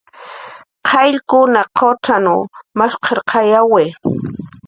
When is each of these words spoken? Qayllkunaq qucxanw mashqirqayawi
Qayllkunaq 0.89 1.69
qucxanw 1.77 2.39
mashqirqayawi 2.77 3.85